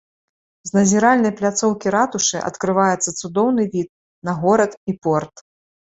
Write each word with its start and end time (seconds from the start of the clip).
З 0.67 0.71
назіральнай 0.77 1.33
пляцоўкі 1.41 1.87
ратушы 1.97 2.37
адкрываецца 2.49 3.13
цудоўны 3.19 3.63
від 3.77 3.87
на 4.31 4.37
горад 4.45 4.71
і 4.93 4.97
порт. 5.05 5.35